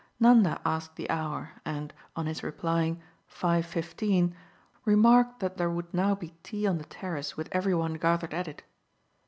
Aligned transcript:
Nanda 0.19 0.59
asked 0.65 0.95
the 0.95 1.07
hour 1.11 1.61
and, 1.63 1.93
on 2.15 2.25
his 2.25 2.41
replying 2.41 3.03
"Five 3.27 3.67
fifteen," 3.67 4.35
remarked 4.83 5.41
that 5.41 5.57
there 5.57 5.69
would 5.69 5.93
now 5.93 6.15
be 6.15 6.33
tea 6.41 6.65
on 6.65 6.79
the 6.79 6.85
terrace 6.85 7.37
with 7.37 7.49
every 7.51 7.75
one 7.75 7.93
gathered 7.93 8.33
at 8.33 8.47
it. 8.47 8.63